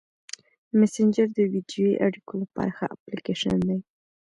[0.79, 3.77] مسېنجر د ویډیويي اړیکو لپاره ښه اپلیکیشن دی.